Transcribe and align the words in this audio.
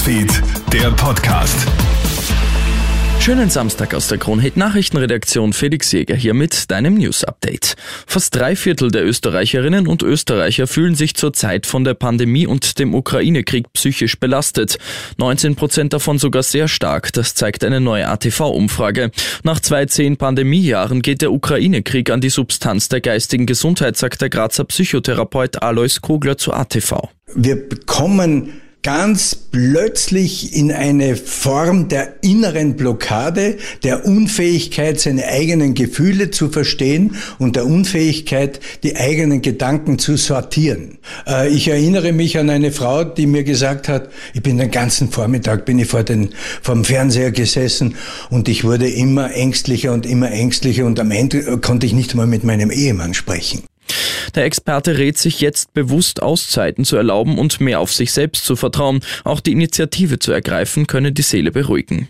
Newsfeed, 0.00 0.42
der 0.72 0.90
Podcast. 0.92 1.68
Schönen 3.20 3.50
Samstag 3.50 3.92
aus 3.92 4.08
der 4.08 4.16
Kronhit 4.16 4.56
Nachrichtenredaktion 4.56 5.52
Felix 5.52 5.92
Jäger 5.92 6.16
hier 6.16 6.32
mit 6.32 6.70
deinem 6.70 6.94
News 6.94 7.22
Update. 7.22 7.76
Fast 8.06 8.34
drei 8.34 8.56
Viertel 8.56 8.90
der 8.90 9.04
Österreicherinnen 9.04 9.86
und 9.86 10.02
Österreicher 10.02 10.66
fühlen 10.66 10.94
sich 10.94 11.16
zurzeit 11.16 11.66
von 11.66 11.84
der 11.84 11.92
Pandemie 11.92 12.46
und 12.46 12.78
dem 12.78 12.94
Ukraine-Krieg 12.94 13.70
psychisch 13.74 14.18
belastet. 14.18 14.78
19 15.18 15.54
Prozent 15.54 15.92
davon 15.92 16.18
sogar 16.18 16.44
sehr 16.44 16.66
stark, 16.66 17.12
das 17.12 17.34
zeigt 17.34 17.62
eine 17.62 17.82
neue 17.82 18.08
ATV-Umfrage. 18.08 19.10
Nach 19.42 19.60
zwei 19.60 19.84
zehn 19.84 20.16
Pandemiejahren 20.16 21.02
geht 21.02 21.20
der 21.20 21.30
Ukraine-Krieg 21.30 22.08
an 22.08 22.22
die 22.22 22.30
Substanz 22.30 22.88
der 22.88 23.02
geistigen 23.02 23.44
Gesundheit, 23.44 23.98
sagt 23.98 24.22
der 24.22 24.30
Grazer 24.30 24.64
Psychotherapeut 24.64 25.62
Alois 25.62 26.00
Kogler 26.00 26.38
zu 26.38 26.54
ATV. 26.54 27.10
Wir 27.34 27.68
bekommen 27.68 28.62
ganz 28.82 29.34
plötzlich 29.34 30.56
in 30.56 30.72
eine 30.72 31.16
Form 31.16 31.88
der 31.88 32.22
inneren 32.22 32.76
Blockade, 32.76 33.58
der 33.82 34.06
Unfähigkeit, 34.06 34.98
seine 34.98 35.26
eigenen 35.26 35.74
Gefühle 35.74 36.30
zu 36.30 36.48
verstehen 36.48 37.16
und 37.38 37.56
der 37.56 37.66
Unfähigkeit, 37.66 38.60
die 38.82 38.96
eigenen 38.96 39.42
Gedanken 39.42 39.98
zu 39.98 40.16
sortieren. 40.16 40.98
Äh, 41.26 41.50
ich 41.50 41.68
erinnere 41.68 42.12
mich 42.12 42.38
an 42.38 42.48
eine 42.48 42.72
Frau, 42.72 43.04
die 43.04 43.26
mir 43.26 43.44
gesagt 43.44 43.88
hat, 43.88 44.10
ich 44.32 44.42
bin 44.42 44.56
den 44.56 44.70
ganzen 44.70 45.10
Vormittag, 45.10 45.66
bin 45.66 45.78
ich 45.78 45.88
vor 45.88 46.02
den, 46.02 46.30
vom 46.62 46.84
Fernseher 46.84 47.32
gesessen 47.32 47.96
und 48.30 48.48
ich 48.48 48.64
wurde 48.64 48.88
immer 48.88 49.34
ängstlicher 49.34 49.92
und 49.92 50.06
immer 50.06 50.30
ängstlicher 50.30 50.86
und 50.86 50.98
am 50.98 51.10
Ende 51.10 51.58
konnte 51.58 51.86
ich 51.86 51.92
nicht 51.92 52.14
mal 52.14 52.26
mit 52.26 52.44
meinem 52.44 52.70
Ehemann 52.70 53.14
sprechen. 53.14 53.69
Der 54.34 54.44
Experte 54.44 54.98
rät 54.98 55.18
sich 55.18 55.40
jetzt 55.40 55.74
bewusst 55.74 56.22
Auszeiten 56.22 56.84
zu 56.84 56.96
erlauben 56.96 57.38
und 57.38 57.60
mehr 57.60 57.80
auf 57.80 57.92
sich 57.92 58.12
selbst 58.12 58.44
zu 58.44 58.56
vertrauen. 58.56 59.00
Auch 59.24 59.40
die 59.40 59.52
Initiative 59.52 60.18
zu 60.18 60.32
ergreifen 60.32 60.86
könne 60.86 61.12
die 61.12 61.22
Seele 61.22 61.50
beruhigen. 61.50 62.08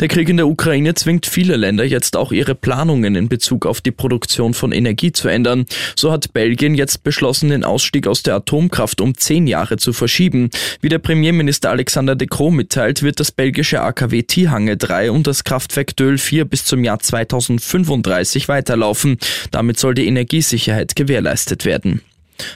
Der 0.00 0.08
Krieg 0.08 0.28
in 0.28 0.36
der 0.36 0.48
Ukraine 0.48 0.94
zwingt 0.94 1.26
viele 1.26 1.56
Länder 1.56 1.84
jetzt 1.84 2.16
auch 2.16 2.32
ihre 2.32 2.54
Planungen 2.54 3.14
in 3.14 3.28
Bezug 3.28 3.66
auf 3.66 3.80
die 3.80 3.90
Produktion 3.90 4.54
von 4.54 4.72
Energie 4.72 5.12
zu 5.12 5.28
ändern. 5.28 5.66
So 5.96 6.12
hat 6.12 6.32
Belgien 6.32 6.74
jetzt 6.74 7.04
beschlossen, 7.04 7.50
den 7.50 7.64
Ausstieg 7.64 8.06
aus 8.06 8.22
der 8.22 8.34
Atomkraft 8.34 9.00
um 9.00 9.16
zehn 9.16 9.46
Jahre 9.46 9.76
zu 9.76 9.92
verschieben. 9.92 10.50
Wie 10.80 10.88
der 10.88 10.98
Premierminister 10.98 11.70
Alexander 11.70 12.16
de 12.16 12.28
Croo 12.28 12.50
mitteilt, 12.50 13.02
wird 13.02 13.20
das 13.20 13.32
belgische 13.32 13.80
AKW 13.80 14.22
Tihange 14.22 14.76
3 14.76 15.10
und 15.10 15.26
das 15.26 15.44
Kraftwerk 15.44 15.96
Döl 15.96 16.18
4 16.18 16.44
bis 16.44 16.64
zum 16.64 16.84
Jahr 16.84 16.98
2035 16.98 18.48
weiterlaufen. 18.48 19.18
Damit 19.50 19.78
soll 19.78 19.94
die 19.94 20.06
Energiesicherheit 20.06 20.96
gewährleistet 20.96 21.64
werden. 21.64 22.00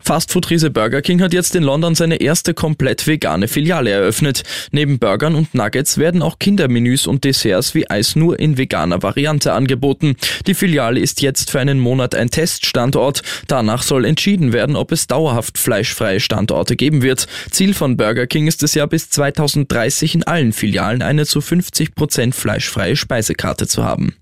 Fastfood-Riese 0.00 0.70
Burger 0.70 1.02
King 1.02 1.20
hat 1.22 1.32
jetzt 1.32 1.54
in 1.54 1.62
London 1.62 1.94
seine 1.94 2.20
erste 2.20 2.54
komplett 2.54 3.06
vegane 3.06 3.48
Filiale 3.48 3.90
eröffnet. 3.90 4.42
Neben 4.70 4.98
Burgern 4.98 5.34
und 5.34 5.54
Nuggets 5.54 5.98
werden 5.98 6.22
auch 6.22 6.38
Kindermenüs 6.38 7.06
und 7.06 7.24
Desserts 7.24 7.74
wie 7.74 7.88
Eis 7.88 8.16
nur 8.16 8.38
in 8.38 8.58
veganer 8.58 9.02
Variante 9.02 9.52
angeboten. 9.52 10.16
Die 10.46 10.54
Filiale 10.54 11.00
ist 11.00 11.22
jetzt 11.22 11.50
für 11.50 11.60
einen 11.60 11.78
Monat 11.78 12.14
ein 12.14 12.30
Teststandort. 12.30 13.22
Danach 13.48 13.82
soll 13.82 14.04
entschieden 14.04 14.52
werden, 14.52 14.76
ob 14.76 14.92
es 14.92 15.06
dauerhaft 15.06 15.58
fleischfreie 15.58 16.20
Standorte 16.20 16.76
geben 16.76 17.02
wird. 17.02 17.26
Ziel 17.50 17.74
von 17.74 17.96
Burger 17.96 18.26
King 18.26 18.46
ist 18.46 18.62
es 18.62 18.74
ja 18.74 18.86
bis 18.86 19.10
2030 19.10 20.14
in 20.14 20.22
allen 20.24 20.52
Filialen 20.52 21.02
eine 21.02 21.26
zu 21.26 21.40
50 21.40 21.94
Prozent 21.94 22.34
fleischfreie 22.34 22.96
Speisekarte 22.96 23.66
zu 23.66 23.84
haben. 23.84 24.14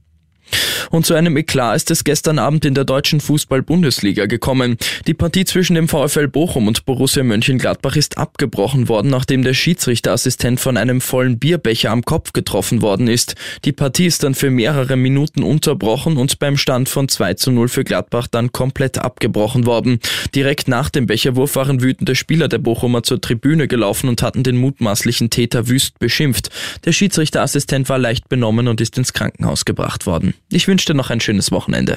Und 0.91 1.07
zu 1.07 1.15
einem 1.15 1.37
Eklat 1.37 1.77
ist 1.77 1.91
es 1.91 2.05
gestern 2.05 2.39
Abend 2.39 2.65
in 2.65 2.75
der 2.75 2.85
deutschen 2.85 3.21
Fußball-Bundesliga 3.21 4.27
gekommen. 4.27 4.77
Die 5.07 5.15
Partie 5.15 5.45
zwischen 5.45 5.75
dem 5.75 5.89
VfL 5.89 6.29
Bochum 6.29 6.69
und 6.69 6.85
Borussia 6.85 7.23
Mönchengladbach 7.23 7.97
ist 7.97 8.19
abgebrochen 8.19 8.89
worden, 8.89 9.11
nachdem 9.11 9.43
der 9.43 9.55
Schiedsrichterassistent 9.55 10.61
von 10.61 10.77
einem 10.77 11.01
vollen 11.01 11.39
Bierbecher 11.39 11.91
am 11.91 12.05
Kopf 12.05 12.33
getroffen 12.33 12.83
worden 12.83 13.09
ist. 13.09 13.35
Die 13.65 13.73
Partie 13.73 14.07
ist 14.07 14.23
dann 14.23 14.35
für 14.35 14.51
mehrere 14.51 14.97
Minuten 14.97 15.43
unterbrochen 15.43 16.17
und 16.17 16.39
beim 16.39 16.57
Stand 16.57 16.89
von 16.89 17.09
2 17.09 17.35
zu 17.35 17.51
0 17.53 17.69
für 17.69 17.85
Gladbach 17.85 18.27
dann 18.27 18.53
komplett 18.53 18.99
abgebrochen 18.99 19.67
worden. 19.67 19.99
Direkt 20.35 20.69
nach 20.69 20.91
dem 20.91 21.07
Becherwurf 21.07 21.57
waren 21.57 21.81
wütende 21.83 22.15
Spieler 22.15 22.49
der 22.49 22.59
Bochumer 22.59 23.03
zur 23.03 23.21
Tribüne 23.21 23.69
gelaufen 23.69 24.09
und 24.09 24.23
hatten 24.23 24.43
den 24.43 24.57
mutmaßlichen 24.57 25.31
Täter 25.31 25.69
wüst 25.69 25.99
beschimpft. 25.99 26.51
Der 26.85 26.93
Schiedsrichterassistent 26.93 27.89
war 27.89 27.99
leicht 27.99 28.29
benommen 28.29 28.69
und 28.69 28.81
ist 28.81 28.99
ins 28.99 29.13
Krankenhaus 29.13 29.65
gebracht 29.65 30.07
worden. 30.07 30.35
Ich 30.51 30.69
wünsche 30.69 30.87
dir 30.87 30.95
noch 30.95 31.11
ein 31.11 31.21
schönes 31.21 31.51
Wochenende. 31.53 31.97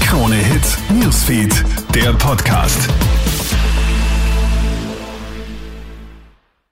Krone 0.00 0.36
Hits, 0.36 0.78
Newsfeed, 0.90 1.64
der 1.94 2.12
Podcast. 2.14 2.88